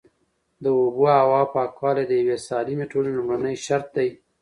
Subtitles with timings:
[0.63, 4.09] د اوبو او هوا پاکوالی د یوې سالمې ټولنې لومړنی شرط دی.